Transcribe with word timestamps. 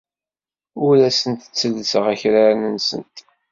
Ur 0.85 0.97
asent-ttellseɣ 1.09 2.05
akraren-nsent. 2.13 3.17